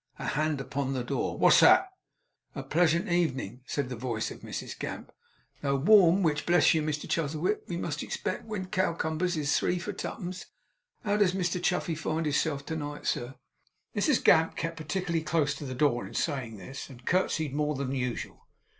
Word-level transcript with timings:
A 0.17 0.29
hand 0.29 0.59
upon 0.59 0.93
the 0.93 1.03
door. 1.03 1.37
'What's 1.37 1.59
that!' 1.59 1.87
'A 2.55 2.63
pleasant 2.63 3.07
evenin',' 3.07 3.61
said 3.67 3.89
the 3.89 3.95
voice 3.95 4.31
of 4.31 4.39
Mrs 4.39 4.75
Gamp, 4.79 5.11
'though 5.61 5.75
warm, 5.75 6.23
which, 6.23 6.47
bless 6.47 6.73
you, 6.73 6.81
Mr 6.81 7.07
Chuzzlewit, 7.07 7.61
we 7.67 7.77
must 7.77 8.01
expect 8.01 8.45
when 8.47 8.65
cowcumbers 8.65 9.37
is 9.37 9.55
three 9.55 9.77
for 9.77 9.93
twopence. 9.93 10.47
How 11.05 11.17
does 11.17 11.33
Mr 11.33 11.61
Chuffey 11.61 11.93
find 11.95 12.25
his 12.25 12.41
self 12.41 12.65
to 12.65 12.75
night, 12.75 13.05
sir?' 13.05 13.35
Mrs 13.95 14.23
Gamp 14.23 14.55
kept 14.55 14.75
particularly 14.77 15.23
close 15.23 15.53
to 15.53 15.65
the 15.65 15.75
door 15.75 16.07
in 16.07 16.15
saying 16.15 16.57
this, 16.57 16.89
and 16.89 17.05
curtseyed 17.05 17.53
more 17.53 17.75
than 17.75 17.91
usual. 17.91 18.47